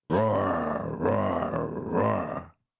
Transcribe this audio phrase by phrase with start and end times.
[0.09, 0.97] Roar!
[0.97, 1.67] Roar!
[1.69, 2.51] Roar!"